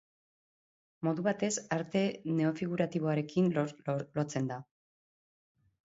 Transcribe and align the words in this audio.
Modu 1.07 1.25
batez 1.27 1.51
arte 1.77 2.03
neofiguratiboarekin 2.39 3.55
lotzen 3.61 4.53
da. 4.55 4.63